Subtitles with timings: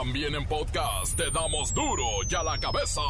[0.00, 3.00] También en podcast te damos duro y a la cabeza.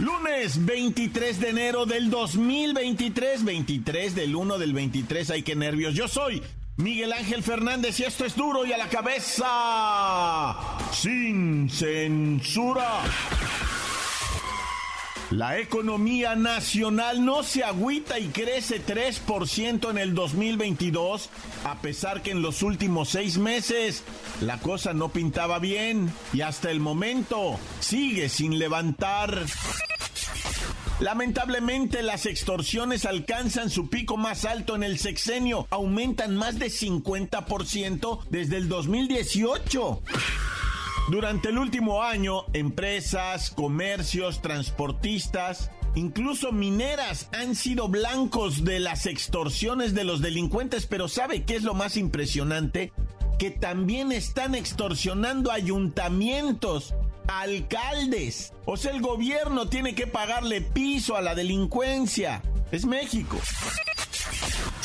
[0.00, 5.94] Lunes 23 de enero del 2023, 23 del 1 del 23, ay qué nervios.
[5.94, 6.42] Yo soy
[6.76, 10.58] Miguel Ángel Fernández y esto es duro y a la cabeza,
[10.92, 13.00] sin censura.
[15.30, 21.28] La economía nacional no se agüita y crece 3% en el 2022,
[21.64, 24.04] a pesar que en los últimos seis meses
[24.40, 29.44] la cosa no pintaba bien y hasta el momento sigue sin levantar.
[31.00, 38.20] Lamentablemente las extorsiones alcanzan su pico más alto en el sexenio, aumentan más de 50%
[38.30, 40.02] desde el 2018.
[41.10, 49.94] Durante el último año, empresas, comercios, transportistas, incluso mineras han sido blancos de las extorsiones
[49.94, 52.92] de los delincuentes, pero ¿sabe qué es lo más impresionante?
[53.38, 56.94] Que también están extorsionando ayuntamientos,
[57.26, 58.52] alcaldes.
[58.66, 62.42] O sea, el gobierno tiene que pagarle piso a la delincuencia.
[62.70, 63.38] Es México.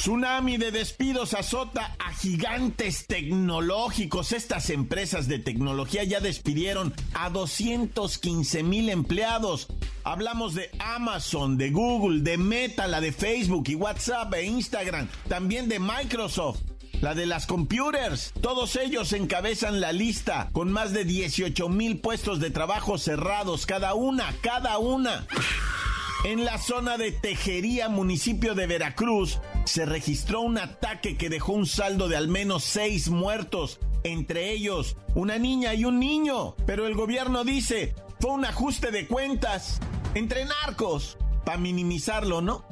[0.03, 4.33] Tsunami de despidos azota a gigantes tecnológicos.
[4.33, 9.67] Estas empresas de tecnología ya despidieron a 215 mil empleados.
[10.03, 15.07] Hablamos de Amazon, de Google, de Meta, la de Facebook y WhatsApp e Instagram.
[15.29, 16.59] También de Microsoft
[16.99, 18.33] la de las computers.
[18.41, 23.93] Todos ellos encabezan la lista con más de 18 mil puestos de trabajo cerrados, cada
[23.93, 25.25] una, cada una.
[26.25, 31.65] En la zona de Tejería, municipio de Veracruz, se registró un ataque que dejó un
[31.65, 36.55] saldo de al menos seis muertos, entre ellos una niña y un niño.
[36.65, 39.79] Pero el gobierno dice, fue un ajuste de cuentas
[40.15, 42.65] entre narcos, para minimizarlo, ¿no?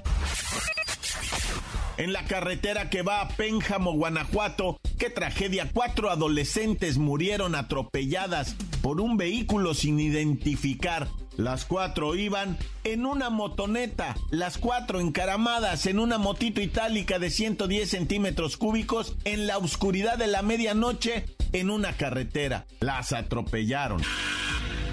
[1.98, 9.02] En la carretera que va a Pénjamo, Guanajuato, qué tragedia, cuatro adolescentes murieron atropelladas por
[9.02, 11.10] un vehículo sin identificar.
[11.42, 17.90] Las cuatro iban en una motoneta, las cuatro encaramadas en una motito itálica de 110
[17.90, 22.68] centímetros cúbicos en la oscuridad de la medianoche en una carretera.
[22.80, 24.04] Las atropellaron.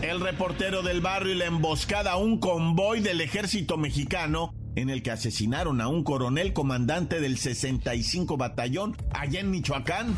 [0.00, 5.02] El reportero del barrio y la emboscada a un convoy del ejército mexicano en el
[5.02, 10.16] que asesinaron a un coronel comandante del 65 batallón allá en Michoacán.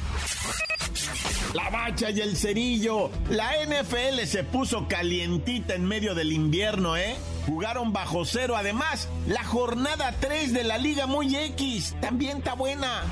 [1.54, 3.10] La bacha y el cerillo.
[3.28, 7.16] La NFL se puso calientita en medio del invierno, ¿eh?
[7.46, 8.56] Jugaron bajo cero.
[8.56, 13.02] Además, la jornada 3 de la Liga Muy X también está buena.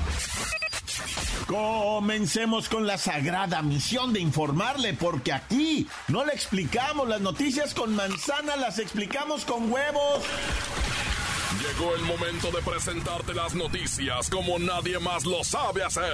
[1.47, 7.95] Comencemos con la sagrada misión de informarle, porque aquí no le explicamos las noticias con
[7.95, 10.23] manzana, las explicamos con huevos.
[11.59, 16.13] Llegó el momento de presentarte las noticias como nadie más lo sabe hacer.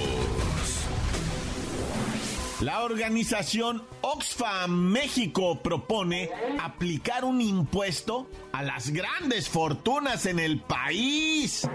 [2.61, 6.29] La organización Oxfam México propone
[6.61, 11.67] aplicar un impuesto a las grandes fortunas en el país.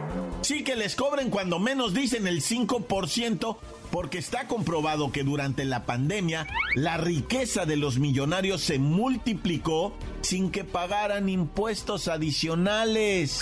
[0.42, 3.56] Sí que les cobren cuando menos dicen el 5%,
[3.91, 6.46] porque está comprobado que durante la pandemia
[6.76, 13.41] la riqueza de los millonarios se multiplicó sin que pagaran impuestos adicionales.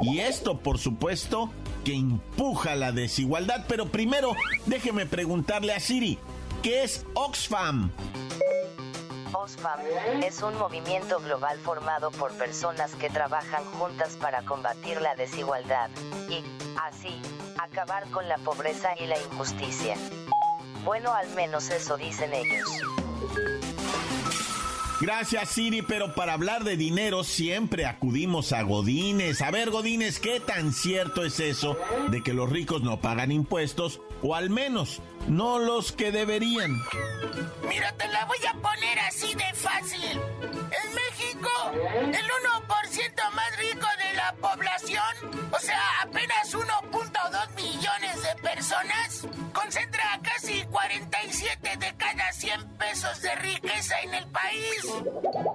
[0.00, 1.50] Y esto, por supuesto,
[1.84, 3.64] que empuja la desigualdad.
[3.68, 4.36] Pero primero,
[4.66, 6.18] déjeme preguntarle a Siri.
[6.62, 7.92] ¿Qué es Oxfam?
[9.32, 9.80] Oxfam
[10.24, 15.88] es un movimiento global formado por personas que trabajan juntas para combatir la desigualdad
[16.28, 16.42] y,
[16.82, 17.14] así,
[17.58, 19.94] acabar con la pobreza y la injusticia.
[20.84, 22.68] Bueno, al menos eso dicen ellos.
[25.00, 29.42] Gracias Siri, pero para hablar de dinero siempre acudimos a Godines.
[29.42, 31.78] A ver Godines, ¿qué tan cierto es eso
[32.10, 34.00] de que los ricos no pagan impuestos?
[34.22, 36.82] O al menos no los que deberían.
[37.68, 40.20] Mira, te la voy a poner así de fácil.
[40.50, 42.26] En México, el
[42.68, 49.97] 1% más rico de la población, o sea, apenas 1.2 millones de personas, concentra
[52.48, 54.80] 100 pesos de riqueza en el país.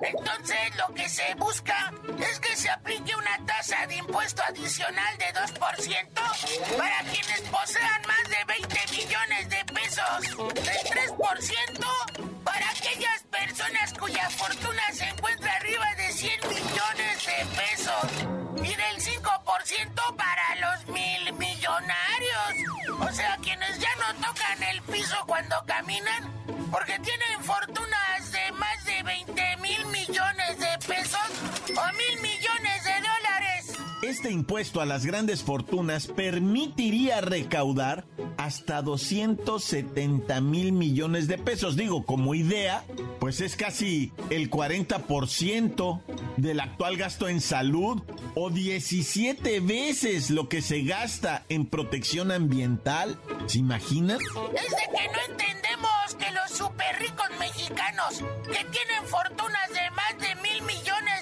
[0.04, 5.34] Entonces, lo que se busca es que se aplique una tasa de impuesto adicional de
[5.34, 13.94] 2% para quienes posean más de 20 millones de pesos, del 3% para aquellas personas
[13.94, 18.06] cuya fortuna se encuentra arriba de 100 millones de pesos
[18.57, 22.12] y del 5% para los mil millonarios.
[23.13, 26.31] Sea, quienes ya no tocan el piso cuando caminan
[26.71, 31.21] porque tienen fortunas de más de 20 mil millones de pesos
[31.77, 32.23] o mil.
[34.13, 38.06] Este impuesto a las grandes fortunas permitiría recaudar
[38.38, 41.75] hasta 270 mil millones de pesos.
[41.75, 42.86] Digo, como idea,
[43.19, 46.01] pues es casi el 40%
[46.38, 48.04] del actual gasto en salud
[48.36, 53.18] o 17 veces lo que se gasta en protección ambiental.
[53.48, 54.19] ¿Se imaginan?
[54.21, 60.19] Es de que no entendemos que los super ricos mexicanos que tienen fortunas de más
[60.19, 61.12] de mil millones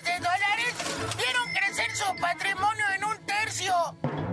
[2.02, 3.76] su patrimonio en un tercio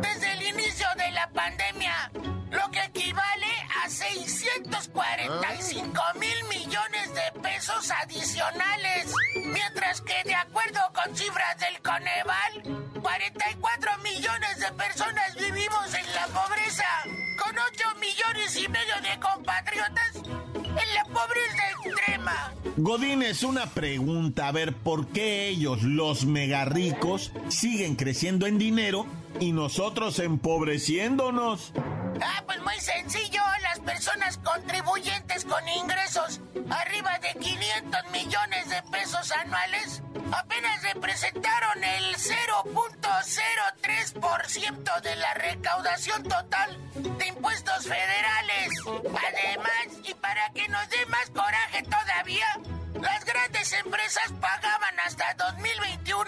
[0.00, 2.10] desde el inicio de la pandemia,
[2.50, 3.52] lo que equivale
[3.84, 12.62] a 645 mil millones de pesos adicionales, mientras que de acuerdo con cifras del Coneval,
[13.02, 16.86] 44 millones de personas vivimos en la pobreza,
[17.38, 21.68] con 8 millones y medio de compatriotas en la pobreza
[22.78, 22.88] extrema.
[22.88, 29.06] Godínez, una pregunta, a ver, ¿por qué ellos, los mega ricos, siguen creciendo en dinero
[29.40, 31.72] y nosotros empobreciéndonos?
[32.22, 39.30] Ah, pues muy sencillo, las personas contribuyentes con ingresos arriba de 500 millones de pesos
[39.32, 48.70] anuales apenas representaron el 0.03% de la recaudación total de impuestos federales.
[48.86, 52.46] Además, y para que nos dé más coraje todavía,
[53.00, 56.24] las grandes empresas pagaban hasta 2021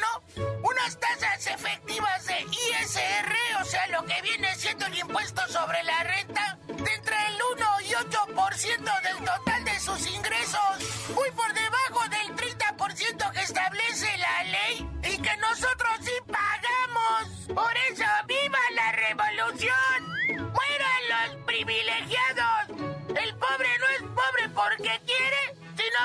[0.63, 6.03] unas tasas efectivas de ISR, o sea, lo que viene siendo el impuesto sobre la
[6.03, 12.09] renta, de entre el 1 y 8% del total de sus ingresos, muy por debajo
[12.09, 17.47] del 30% que establece la ley y que nosotros sí pagamos.
[17.55, 20.53] Por eso, ¡viva la revolución!
[20.53, 22.69] ¡Mueran los privilegiados!
[23.09, 25.60] El pobre no es pobre porque quiere,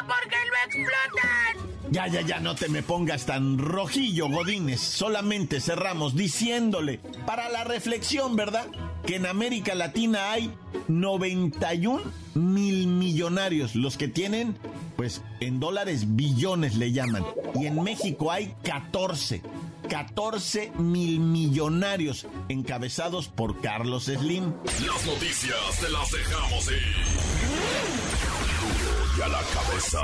[0.07, 1.75] porque lo explotan.
[1.91, 4.81] Ya, ya, ya, no te me pongas tan rojillo, Godínez.
[4.81, 8.67] Solamente cerramos diciéndole, para la reflexión, ¿verdad?
[9.05, 10.51] Que en América Latina hay
[10.87, 12.01] 91
[12.33, 14.57] mil millonarios, los que tienen,
[14.97, 17.23] pues en dólares billones le llaman.
[17.53, 19.41] Y en México hay 14.
[19.87, 24.53] 14 mil millonarios encabezados por Carlos Slim.
[24.85, 28.34] Las noticias te las dejamos ir.
[29.17, 29.99] Y a la cabeza.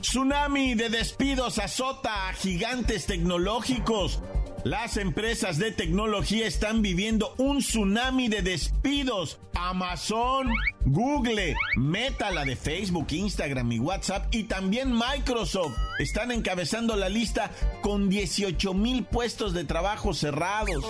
[0.00, 4.20] Tsunami de despidos azota a gigantes tecnológicos.
[4.64, 9.38] Las empresas de tecnología están viviendo un tsunami de despidos.
[9.54, 10.50] Amazon,
[10.84, 17.50] Google, Meta, la de Facebook, Instagram y WhatsApp y también Microsoft están encabezando la lista
[17.80, 20.84] con 18 mil puestos de trabajo cerrados.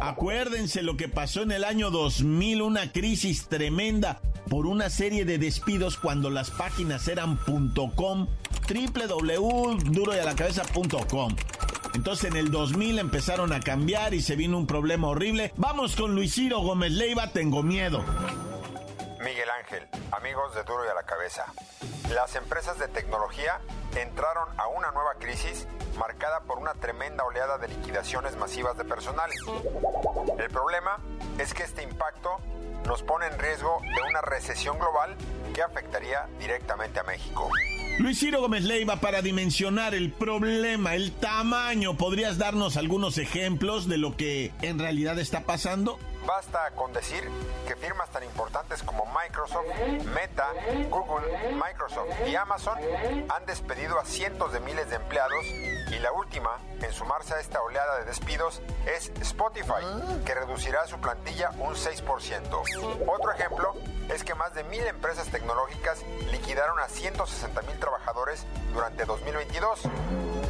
[0.00, 4.20] Acuérdense lo que pasó en el año 2000, una crisis tremenda
[4.50, 7.38] por una serie de despidos cuando las páginas eran
[7.94, 8.26] .com,
[8.68, 11.36] www.duroyalacabeza.com.
[11.94, 15.52] Entonces en el 2000 empezaron a cambiar y se vino un problema horrible.
[15.56, 18.04] Vamos con Luis Ciro Gómez Leiva, tengo miedo.
[19.20, 21.44] Miguel Ángel, amigos de Duro y a la Cabeza.
[22.12, 23.60] Las empresas de tecnología
[23.94, 29.30] entraron a una nueva crisis marcada por una tremenda oleada de liquidaciones masivas de personal.
[30.38, 30.98] El problema
[31.38, 32.40] es que este impacto
[32.86, 35.16] nos pone en riesgo de una recesión global
[35.54, 37.50] que afectaría directamente a México.
[37.98, 43.98] Luis Ciro Gómez Leiva, para dimensionar el problema, el tamaño, ¿podrías darnos algunos ejemplos de
[43.98, 45.98] lo que en realidad está pasando?
[46.26, 47.28] Basta con decir
[47.66, 49.66] que firmas tan importantes como Microsoft,
[50.14, 50.52] Meta,
[50.88, 52.78] Google, Microsoft y Amazon
[53.28, 57.60] han despedido a cientos de miles de empleados y la última en sumarse a esta
[57.62, 59.84] oleada de despidos es Spotify,
[60.24, 63.06] que reducirá su plantilla un 6%.
[63.06, 63.74] Otro ejemplo
[64.08, 69.82] es que más de mil empresas tecnológicas liquidaron a 160 mil trabajadores durante 2022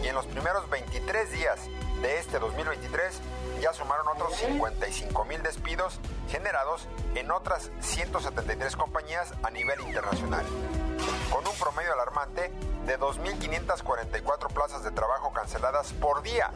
[0.03, 1.61] y en los primeros 23 días
[2.03, 3.21] de este 2023
[3.61, 5.99] ya sumaron otros 55 mil despidos
[6.31, 10.45] generados en otras 173 compañías a nivel internacional,
[11.31, 12.51] con un promedio alarmante
[12.87, 16.51] de 2.544 plazas de trabajo canceladas por día.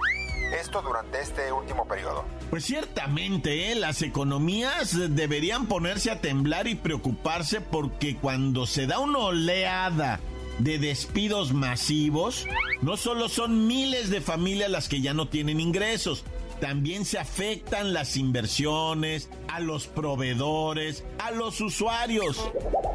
[0.59, 2.25] Esto durante este último periodo.
[2.51, 3.75] Pues ciertamente, ¿eh?
[3.75, 10.21] las economías deberían ponerse a temblar y preocuparse porque cuando se da una oleada
[10.59, 12.47] de despidos masivos,
[12.83, 16.25] no solo son miles de familias las que ya no tienen ingresos,
[16.61, 22.39] también se afectan las inversiones, a los proveedores, a los usuarios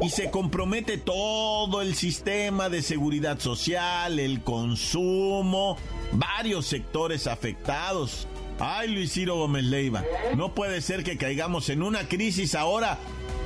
[0.00, 5.76] y se compromete todo el sistema de seguridad social, el consumo,
[6.12, 8.26] varios sectores afectados.
[8.58, 10.04] Ay, Luis Ciro Gómez Leiva,
[10.36, 12.98] no puede ser que caigamos en una crisis ahora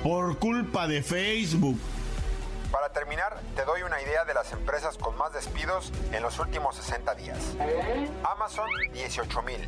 [0.02, 1.78] por culpa de Facebook.
[2.94, 7.14] Terminar, te doy una idea de las empresas con más despidos en los últimos 60
[7.16, 7.38] días.
[8.22, 9.66] Amazon, 18 mil.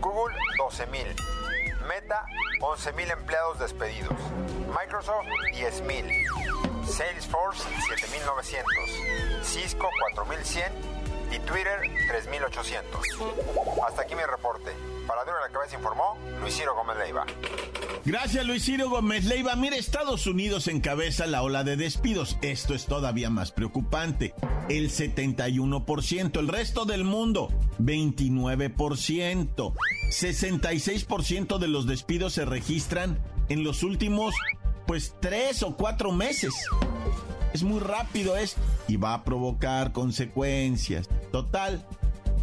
[0.00, 1.06] Google, 12 mil.
[1.86, 2.24] Meta,
[2.62, 4.16] 11 mil empleados despedidos.
[4.74, 6.10] Microsoft, 10 mil.
[6.86, 8.64] Salesforce, 7900.
[9.44, 10.95] Cisco, 4100
[11.36, 13.00] y Twitter 3800.
[13.86, 14.72] Hasta aquí mi reporte.
[15.06, 17.26] Para Duro la Cabeza informó Luis Ciro Gómez Leiva.
[18.04, 19.54] Gracias Luis Ciro Gómez Leiva.
[19.56, 22.38] Mire, Estados Unidos encabeza la ola de despidos.
[22.42, 24.34] Esto es todavía más preocupante.
[24.68, 29.74] El 71%, el resto del mundo 29%.
[30.10, 34.34] 66% de los despidos se registran en los últimos
[34.86, 36.54] pues tres o cuatro meses.
[37.56, 41.08] Es muy rápido esto y va a provocar consecuencias.
[41.32, 41.82] Total,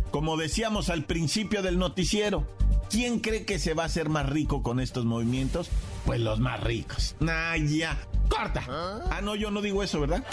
[0.09, 2.47] como decíamos al principio del noticiero,
[2.89, 5.69] ¿quién cree que se va a hacer más rico con estos movimientos?
[6.05, 7.15] Pues los más ricos.
[7.19, 7.97] Nah, ya.
[8.29, 8.63] ¡Corta!
[8.67, 10.23] Ah, no, yo no digo eso, ¿verdad?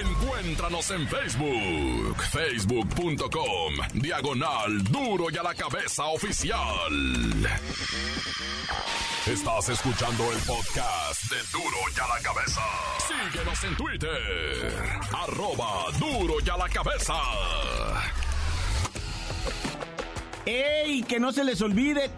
[0.00, 6.58] Encuéntranos en Facebook, facebook.com, diagonal duro y a la cabeza oficial.
[9.26, 12.60] Estás escuchando el podcast de Duro y a la cabeza.
[13.06, 17.14] Síguenos en Twitter, arroba duro y a la cabeza.
[20.46, 21.02] ¡Ey!
[21.02, 22.08] Que no se les olvide,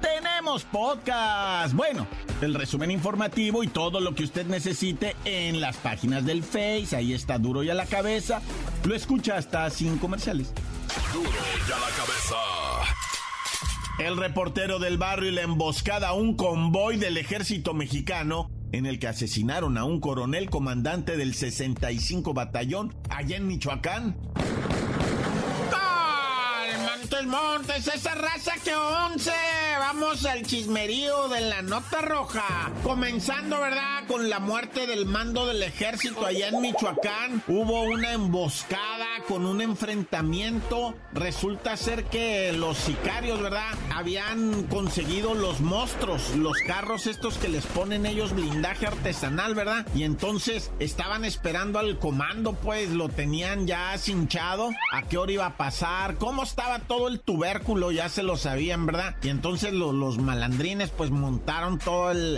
[0.40, 1.74] tenemos podcast.
[1.74, 2.06] Bueno,
[2.40, 6.96] el resumen informativo y todo lo que usted necesite en las páginas del Face.
[6.96, 8.40] Ahí está duro y a la cabeza.
[8.84, 10.54] Lo escucha hasta sin comerciales.
[11.12, 12.36] Duro y a la cabeza.
[13.98, 18.98] El reportero del barrio y la emboscada a un convoy del ejército mexicano en el
[18.98, 24.16] que asesinaron a un coronel comandante del 65 Batallón allá en Michoacán.
[27.10, 29.32] Montes, Montes, esa raza que once.
[29.78, 32.70] Vamos al chismerío de la nota roja.
[32.84, 34.06] Comenzando, ¿verdad?
[34.06, 37.42] Con la muerte del mando del ejército allá en Michoacán.
[37.48, 40.94] Hubo una emboscada con un enfrentamiento.
[41.12, 43.72] Resulta ser que los sicarios, ¿verdad?
[43.94, 49.86] Habían conseguido los monstruos, los carros estos que les ponen ellos blindaje artesanal, ¿verdad?
[49.94, 54.70] Y entonces estaban esperando al comando, pues lo tenían ya cinchado.
[54.92, 56.16] ¿A qué hora iba a pasar?
[56.16, 57.92] ¿Cómo estaba todo el tubérculo?
[57.92, 59.16] Ya se lo sabían, ¿verdad?
[59.22, 62.36] Y entonces los malandrines pues montaron todo el,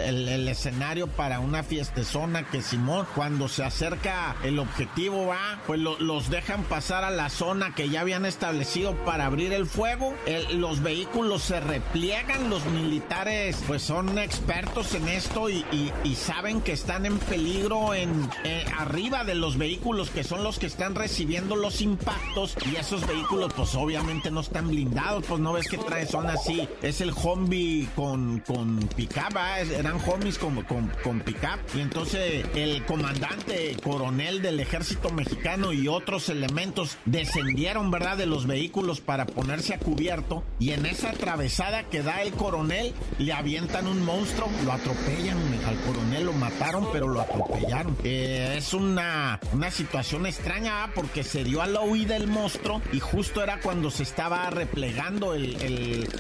[0.49, 6.65] escenario para una fiestezona que Simón, cuando se acerca el objetivo, va, pues los dejan
[6.65, 10.15] pasar a la zona que ya habían establecido para abrir el fuego.
[10.51, 15.65] los vehículos se repliegan, los militares pues son expertos en esto y,
[16.05, 20.59] y, saben que están en peligro en eh, arriba de los vehículos que son los
[20.59, 25.53] que están recibiendo los impactos y esos vehículos pues obviamente no están blindados, pues no
[25.53, 29.37] ves que trae son así, es el Hombi con, con pickup,
[29.77, 31.59] eran homies con, con, con pickup.
[31.75, 36.62] Y entonces el comandante coronel del ejército mexicano y otros elementos
[37.04, 40.42] descendieron, ¿verdad?, de los vehículos para ponerse a cubierto.
[40.59, 45.38] Y en esa atravesada que da el coronel, le avientan un monstruo, lo atropellan.
[45.66, 47.97] Al coronel lo mataron, pero lo atropellaron.
[48.04, 53.00] Eh, es una, una situación extraña porque se dio a la huida el monstruo y
[53.00, 55.35] justo era cuando se estaba replegando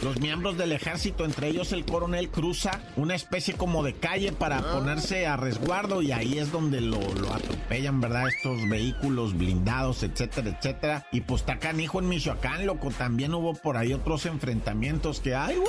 [0.02, 4.58] los miembros del ejército entre ellos el coronel, cruza una especie como de calle para
[4.58, 4.72] ah.
[4.72, 6.98] ponerse a resguardo y ahí es donde lo,
[7.32, 8.28] atropellan, ¿verdad?
[8.28, 10.02] Estos vehículos blindados,
[10.32, 11.06] etcétera, etcétera.
[11.12, 15.56] Y pues está canijo en Michoacán, loco, también hubo por ahí otros enfrentamientos que, ¡ay,
[15.56, 15.68] güey!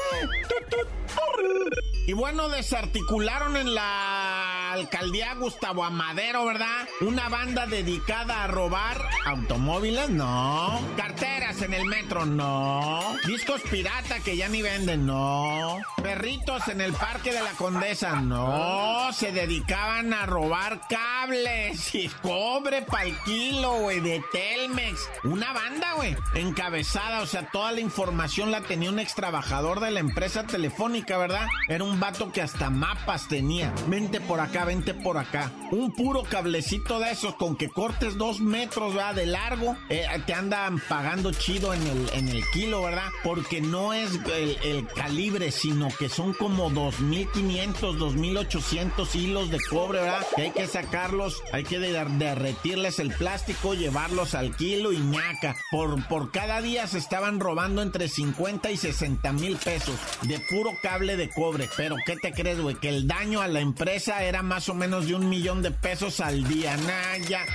[2.05, 4.32] Y bueno, desarticularon en la
[4.73, 6.87] alcaldía Gustavo Amadero, ¿verdad?
[7.01, 10.81] Una banda dedicada a robar automóviles, no.
[10.97, 13.15] Carteras en el metro, no.
[13.25, 15.77] Discos pirata que ya ni venden, no.
[16.01, 19.11] Perritos en el parque de la Condesa, no.
[19.13, 25.09] Se dedicaban a robar cables y cobre pa'l kilo, güey, de Telmex.
[25.23, 29.91] Una banda, güey, encabezada, o sea, toda la información la tenía un ex trabajador de
[29.91, 31.47] la empresa telefónica, ¿verdad?
[31.67, 33.73] Era un vato que hasta mapas tenía.
[33.87, 35.51] Vente por acá, vente por acá.
[35.71, 38.93] Un puro cablecito de esos con que cortes dos metros.
[39.15, 43.09] De largo, eh, te andan pagando chido en el, en el kilo, ¿verdad?
[43.23, 44.19] Porque no es
[44.63, 50.25] el, calibre, sino que son como 2.500, 2.800 hilos de cobre, ¿verdad?
[50.35, 55.55] Que hay que sacarlos, hay que derretirles el plástico, llevarlos al kilo y ñaca.
[55.71, 60.71] Por, por cada día se estaban robando entre 50 y 60 mil pesos de puro
[60.81, 61.69] cable de cobre.
[61.75, 62.75] Pero ¿qué te crees, güey?
[62.75, 66.19] Que el daño a la empresa era más o menos de un millón de pesos
[66.19, 66.77] al día.
[66.77, 67.45] Naya.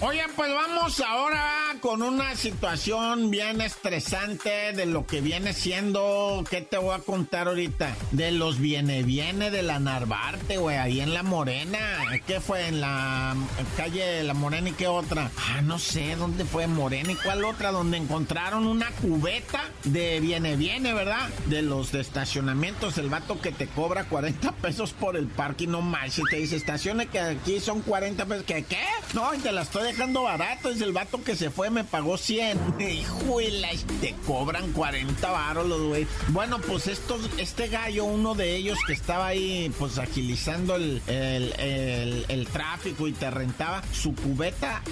[0.00, 6.60] Oye, pues vamos ahora con una situación bien estresante de lo que viene siendo, ¿qué
[6.60, 7.94] te voy a contar ahorita?
[8.10, 11.78] De los viene viene de la Narvarte, güey, ahí en La Morena.
[12.26, 12.68] ¿Qué fue?
[12.68, 13.34] En la
[13.76, 15.30] calle La Morena y qué otra?
[15.36, 20.56] Ah, no sé dónde fue Morena y cuál otra, donde encontraron una cubeta de viene
[20.56, 21.28] viene, ¿verdad?
[21.46, 26.18] De los estacionamientos, el vato que te cobra 40 pesos por el parque, no más,
[26.18, 28.64] y te dice, estacione que aquí son 40 pesos, ¿qué?
[28.76, 28.84] ¿Qué?
[29.14, 30.70] No, te la estoy dejando barato.
[30.70, 32.80] Es el vato que se fue, me pagó 100.
[32.80, 33.68] Hijuela,
[34.00, 36.06] te cobran 40 baros los güey.
[36.28, 42.46] Bueno, pues estos, este gallo, uno de ellos que estaba ahí, pues agilizando el, el,
[42.52, 44.82] tráfico y te rentaba su cubeta.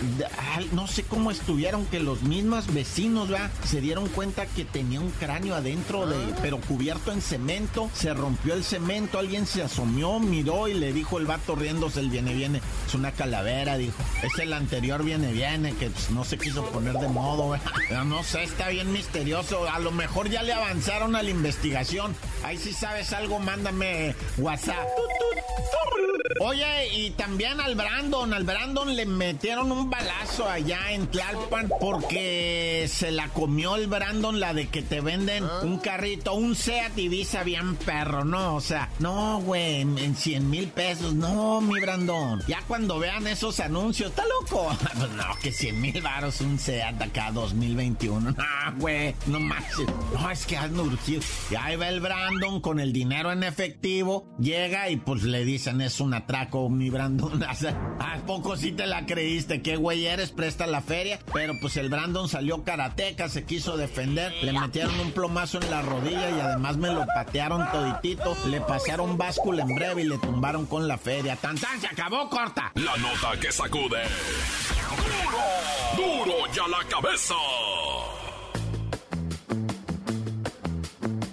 [0.73, 3.51] No sé cómo estuvieron que los mismos vecinos, ¿verdad?
[3.65, 6.39] Se dieron cuenta que tenía un cráneo adentro de, ah.
[6.41, 7.91] pero cubierto en cemento.
[7.95, 12.11] Se rompió el cemento, alguien se asomió, miró y le dijo el vato riéndose, el
[12.11, 12.61] viene, viene.
[12.87, 14.03] Es una calavera, dijo.
[14.23, 18.45] Es el anterior viene, viene, que no se quiso poner de modo, Pero no sé,
[18.45, 19.69] está bien misterioso.
[19.69, 22.15] A lo mejor ya le avanzaron a la investigación.
[22.45, 24.87] Ahí si sabes algo, mándame WhatsApp.
[26.41, 32.89] Oye, y también al Brandon, al Brandon le metieron un balazo allá en Tlalpan porque
[32.89, 37.43] se la comió el Brandon, la de que te venden un carrito, un Seat Ibiza
[37.43, 38.57] bien perro, ¿no?
[38.57, 42.43] O sea, no, güey, en, 100 mil pesos, no, mi Brandon.
[42.49, 44.69] Ya cuando vean esos anuncios, está loco.
[44.97, 48.31] pues no, que 100 mil varos un Seat acá 2021.
[48.31, 48.37] No,
[48.79, 49.65] güey, no más.
[50.13, 51.23] No, es que han urgido.
[51.51, 55.81] Y ahí va el Brandon con el dinero en efectivo, llega y pues le dicen
[55.81, 57.43] es una traco, mi Brandon.
[57.99, 59.61] ¿A poco sí te la creíste?
[59.61, 60.31] ¿Qué güey eres?
[60.31, 61.19] Presta la feria.
[61.35, 64.33] Pero pues el Brandon salió karateca, se quiso defender.
[64.43, 68.37] Le metieron un plomazo en la rodilla y además me lo patearon toditito.
[68.47, 71.35] Le pasaron báscula en breve y le tumbaron con la feria.
[71.35, 71.81] ¡Tan, tan!
[71.81, 72.71] ¡Se acabó, corta!
[72.77, 74.03] La nota que sacude.
[75.97, 75.97] ¡Duro!
[75.97, 77.35] ¡Duro ya la cabeza!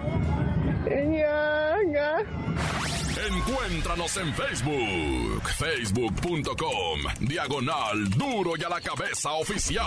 [3.17, 9.85] Encuéntranos en Facebook, facebook.com, diagonal duro y a la cabeza oficial.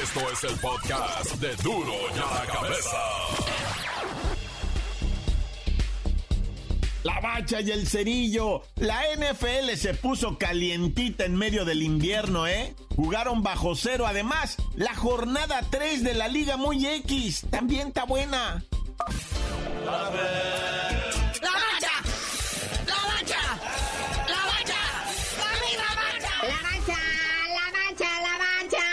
[0.00, 2.96] Esto es el podcast de duro y a la cabeza.
[7.02, 8.62] La bacha y el cerillo.
[8.76, 12.72] La NFL se puso calientita en medio del invierno, ¿eh?
[12.94, 14.06] Jugaron bajo cero.
[14.06, 18.62] Además, la jornada 3 de la Liga Muy X también está buena.
[19.86, 20.18] ¡La mancha!
[21.40, 21.92] ¡La mancha!
[22.86, 23.40] ¡La mancha!
[24.26, 24.80] ¡La mancha!
[26.42, 26.98] ¡La mancha!
[27.54, 28.10] ¡La mancha!
[28.20, 28.86] ¡La mancha!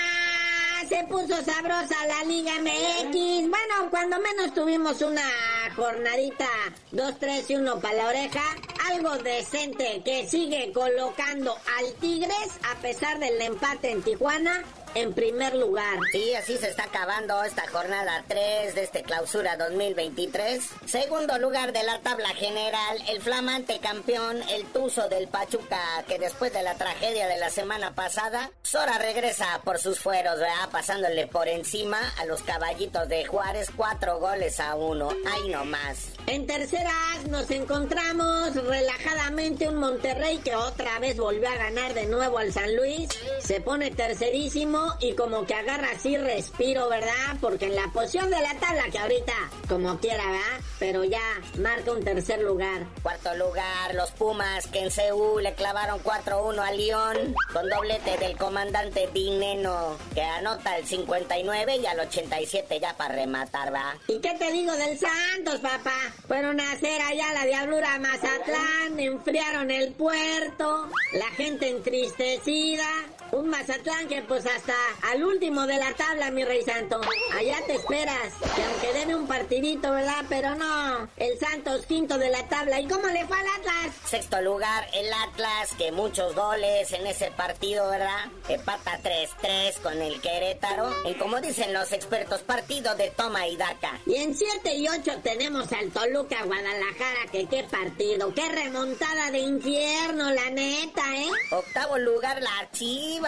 [0.88, 3.50] Se puso sabrosa la Liga MX.
[3.50, 5.28] Bueno, cuando menos tuvimos una
[5.76, 6.48] jornadita
[6.92, 8.44] 2, 3 y 1 para la oreja.
[8.92, 14.64] Algo decente que sigue colocando al Tigres a pesar del empate en Tijuana
[14.96, 16.00] en primer lugar.
[16.12, 20.64] Sí, así se está acabando esta jornada 3 de este clausura 2023.
[20.86, 26.54] Segundo lugar de la tabla general, el flamante campeón, el Tuzo del Pachuca, que después
[26.54, 30.70] de la tragedia de la semana pasada, Sora regresa por sus fueros, ¿verdad?
[30.72, 35.10] Pasándole por encima a los caballitos de Juárez, cuatro goles a uno.
[35.32, 36.10] Ahí nomás.
[36.28, 42.38] En terceras nos encontramos relajadamente un Monterrey que otra vez volvió a ganar de nuevo
[42.38, 43.10] al San Luis.
[43.42, 47.38] Se pone tercerísimo y como que agarra así respiro, ¿verdad?
[47.42, 49.34] Porque en la posición de la tabla que ahorita,
[49.68, 50.62] como quiera, ¿verdad?
[50.80, 51.22] Pero ya
[51.60, 52.86] marca un tercer lugar.
[53.02, 58.38] Cuarto lugar, los Pumas que en Seúl le clavaron 4-1 a León con doblete del
[58.38, 63.96] comandante Dineno que anota el 59 y al 87 ya para rematar, ¿va?
[64.08, 65.96] ¿Y qué te digo del Santos, papá?
[66.28, 72.88] Fueron a hacer allá la diablura Mazatlán, enfriaron el puerto, la gente entristecida.
[73.34, 74.76] Un Mazatlán que pues hasta
[75.12, 77.02] al último de la tabla, mi rey santo.
[77.36, 78.32] Allá te esperas.
[78.56, 80.24] Que aunque den un partidito, ¿verdad?
[80.30, 81.10] Pero no.
[81.18, 82.80] El Santos quinto de la tabla.
[82.80, 83.96] ¿Y cómo le fue al Atlas?
[84.06, 88.30] Sexto lugar, el Atlas, que muchos goles en ese partido, ¿verdad?
[88.48, 90.94] Empata 3-3 con el Querétaro.
[91.10, 94.00] Y como dicen los expertos, partido de toma y daca.
[94.06, 99.40] Y en 7 y 8 tenemos al Toluca Guadalajara, que qué partido, qué remontada de
[99.40, 101.32] infierno, la neta, ¿eh?
[101.50, 103.23] Octavo lugar, la Chivas.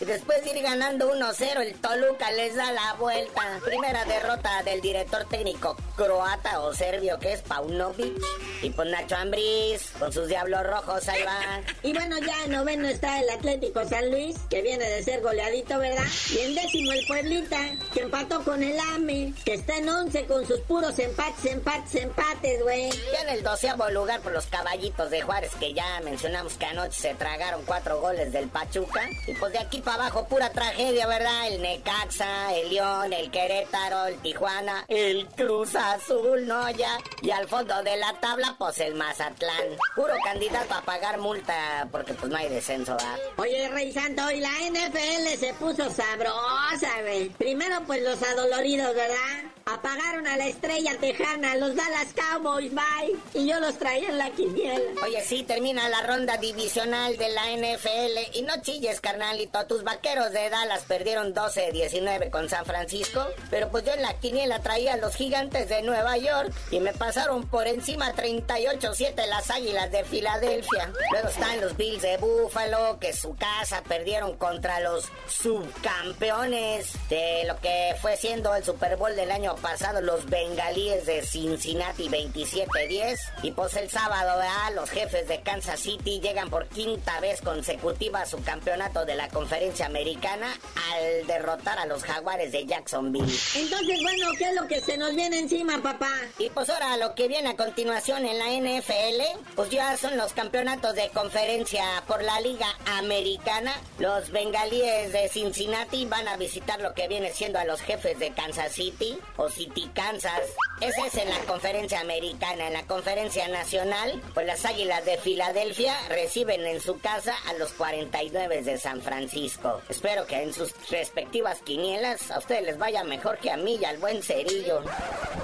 [0.00, 3.60] Y después de ir ganando 1-0, el Toluca les da la vuelta.
[3.64, 8.20] Primera derrota del director técnico croata o serbio que es Paunovic.
[8.62, 11.60] Y pues Nacho Ambriz, con sus diablos rojos, ahí va.
[11.82, 15.78] y bueno, ya en noveno está el Atlético San Luis, que viene de ser goleadito,
[15.78, 16.04] ¿verdad?
[16.32, 17.60] Y en décimo el Pueblita,
[17.92, 22.62] que empató con el AME, que está en once con sus puros empates, empates, empates,
[22.62, 22.90] güey.
[23.12, 27.00] Ya en el doceavo lugar por los caballitos de Juárez, que ya mencionamos que anoche
[27.00, 28.79] se tragaron cuatro goles del Pachuca.
[29.26, 31.48] Y pues de aquí para abajo, pura tragedia, ¿verdad?
[31.48, 36.70] El Necaxa, el León, el Querétaro, el Tijuana, el Cruz Azul, ¿no?
[36.70, 36.98] Ya.
[37.22, 39.76] Y al fondo de la tabla, pues el Mazatlán.
[39.94, 43.18] Puro candidato a pagar multa porque pues no hay descenso, ¿verdad?
[43.36, 47.28] Oye, Rey Santo, y la NFL se puso sabrosa, güey.
[47.30, 49.49] Primero, pues los adoloridos, ¿verdad?
[49.72, 53.16] Apagaron a la estrella tejana, los Dallas Cowboys, bye.
[53.34, 54.80] Y yo los traía en la quiniela.
[55.04, 58.36] Oye, sí, termina la ronda divisional de la NFL.
[58.36, 59.64] Y no chilles, carnalito.
[59.66, 63.24] Tus vaqueros de Dallas perdieron 12-19 con San Francisco.
[63.48, 66.52] Pero pues yo en la quiniela traía a los gigantes de Nueva York.
[66.72, 70.92] Y me pasaron por encima 38-7 las águilas de Filadelfia.
[71.12, 77.56] Luego están los Bills de Buffalo, que su casa perdieron contra los subcampeones de lo
[77.60, 83.18] que fue siendo el Super Bowl del año pasado, los bengalíes de Cincinnati 27-10.
[83.42, 84.74] Y pues el sábado, ¿verdad?
[84.74, 89.28] los jefes de Kansas City llegan por quinta vez consecutiva a su campeonato de la
[89.28, 90.52] conferencia americana
[90.92, 93.32] al derrotar a los jaguares de Jacksonville.
[93.54, 96.10] Entonces, bueno, ¿qué es lo que se nos viene encima, papá?
[96.38, 100.32] Y pues ahora lo que viene a continuación en la NFL, pues ya son los
[100.32, 102.68] campeonatos de conferencia por la Liga
[102.98, 103.72] Americana.
[103.98, 108.30] Los bengalíes de Cincinnati van a visitar lo que viene siendo a los jefes de
[108.30, 110.40] Kansas City o City Kansas.
[110.80, 112.68] Ese es en la conferencia americana.
[112.68, 117.72] En la conferencia nacional, pues las Águilas de Filadelfia reciben en su casa a los
[117.72, 119.82] 49 de San Francisco.
[119.88, 123.84] Espero que en sus respectivas quinielas a ustedes les vaya mejor que a mí y
[123.84, 124.82] al buen cerillo.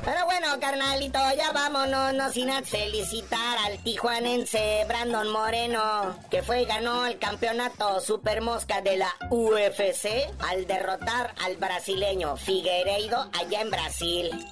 [0.04, 6.64] Pero bueno, carnalito, ya vámonos, no sin felicitar al tijuanense Brandon Moreno, que fue y
[6.64, 10.06] ganó el campeonato Super Mosca de la UFC
[10.48, 13.95] al derrotar al brasileño Figueiredo allá en Brasil.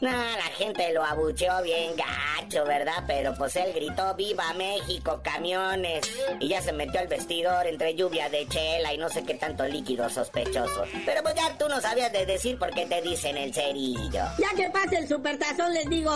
[0.00, 3.04] Nah, la gente lo abucheó bien gacho, ¿verdad?
[3.06, 6.10] Pero pues él gritó ¡Viva México, camiones!
[6.40, 9.66] Y ya se metió al vestidor entre lluvia de chela y no sé qué tanto
[9.66, 10.84] líquido sospechoso.
[11.04, 14.24] Pero pues ya tú no sabías de decir por qué te dicen el cerillo.
[14.38, 16.14] Ya que pase el supertazón les digo.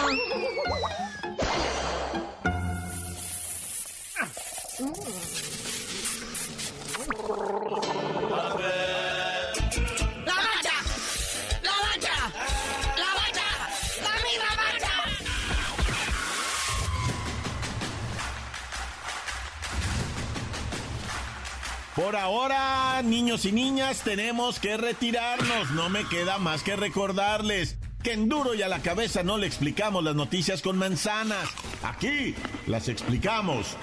[22.09, 25.73] Por ahora, niños y niñas, tenemos que retirarnos.
[25.73, 29.47] No me queda más que recordarles que en duro y a la cabeza no le
[29.47, 31.51] explicamos las noticias con manzanas.
[31.83, 32.35] Aquí
[32.67, 33.77] las explicamos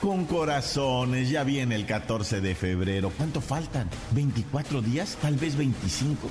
[0.00, 1.28] con corazones.
[1.28, 3.10] Ya viene el 14 de febrero.
[3.16, 3.90] ¿Cuánto faltan?
[4.14, 5.18] ¿24 días?
[5.20, 6.30] Tal vez 25.